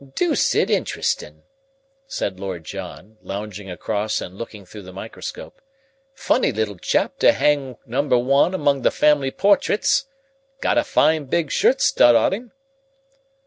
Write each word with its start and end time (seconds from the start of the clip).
"Dooced 0.15 0.55
interestin'!" 0.71 1.43
said 2.07 2.39
Lord 2.39 2.63
John, 2.63 3.17
lounging 3.21 3.69
across 3.69 4.19
and 4.19 4.35
looking 4.35 4.65
through 4.65 4.81
the 4.81 4.91
microscope. 4.91 5.61
"Funny 6.15 6.51
little 6.51 6.79
chap 6.79 7.19
to 7.19 7.31
hang 7.31 7.77
number 7.85 8.17
one 8.17 8.55
among 8.55 8.81
the 8.81 8.89
family 8.89 9.29
portraits. 9.29 10.05
Got 10.59 10.79
a 10.79 10.83
fine 10.83 11.25
big 11.25 11.51
shirt 11.51 11.81
stud 11.81 12.15
on 12.15 12.33
him!" 12.33 12.51